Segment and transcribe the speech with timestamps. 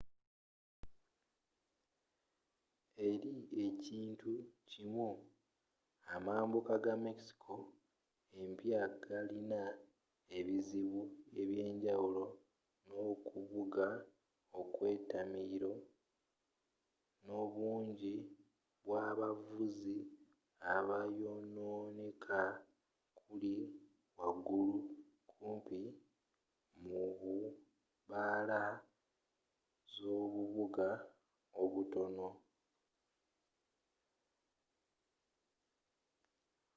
[3.07, 3.33] eri
[3.65, 4.31] ekintu
[4.69, 5.09] kimu
[6.13, 7.53] amambuka ga mexico
[8.39, 9.61] empya galina
[10.37, 11.01] ebizibu
[11.39, 12.25] eby'enjawulo
[12.87, 13.87] nokuvuga
[14.59, 15.73] okw'etamiiro
[17.25, 18.15] n'obungi
[18.83, 19.97] bw'abavuzi
[20.73, 22.41] abayononeeka
[23.19, 23.55] kuli
[24.17, 24.75] wagulu
[25.31, 25.81] kumpi
[26.83, 27.33] mu bu
[28.05, 28.61] bbaala
[29.93, 30.89] zobubuga
[31.61, 32.27] obutono